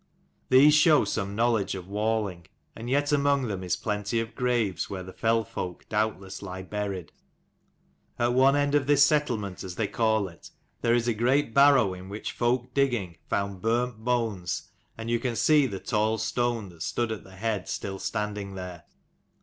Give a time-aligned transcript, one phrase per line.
[0.49, 5.03] These show some knowledge of walling; and yet among them is plenty of graves where
[5.03, 7.11] the fell folk doubtless lie buried.
[8.17, 10.49] At one end of this settlement, as they call it,
[10.81, 14.93] there is a great barrow in which folk digging found burnt bones THE GiATNT'S GRAVK
[15.03, 18.85] and you can see the tall stone that stood at the head still standing there.